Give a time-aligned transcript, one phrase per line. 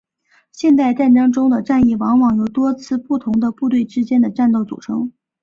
[0.51, 5.13] 现代战争中的战役往往由多次不同的部队之间的战斗组成。